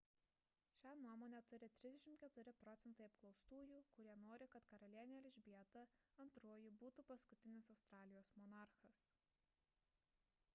[0.75, 5.85] šią nuomonę turi 34 procentai apklaustųjų kurie nori kad karalienė elžbieta
[6.25, 9.05] ii būtų paskutinis australijos monarchas